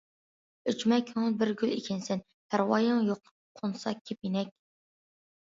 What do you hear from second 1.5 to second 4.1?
گۈل ئىكەنسەن، پەرۋايىڭ يوق قونسا